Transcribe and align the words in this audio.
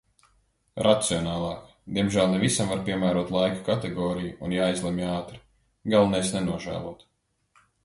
Racionālāk. 0.85 1.67
Diemžēl 1.97 2.31
ne 2.31 2.39
visam 2.45 2.71
var 2.73 2.81
piemērot 2.89 3.29
laika 3.37 3.61
kategoriju 3.69 4.33
un 4.49 4.57
jāizlemj 4.57 5.05
ātri. 5.13 5.41
Galvenais 5.95 6.35
nenožēlot. 6.39 7.09